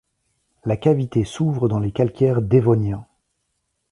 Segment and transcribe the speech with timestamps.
[0.65, 3.05] La cavité s'ouvre dans les calcaires dévoniens.